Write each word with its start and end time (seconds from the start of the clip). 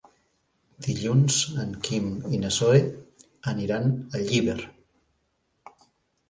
Dilluns 0.85 1.35
en 1.63 1.75
Quim 1.87 2.07
i 2.37 2.39
na 2.45 2.51
Zoè 2.55 2.79
aniran 3.53 3.87
a 3.91 4.23
Llíber. 4.31 4.57